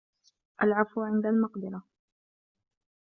العفو 0.61 1.01
عند 1.01 1.25
المقدرة 1.25 1.83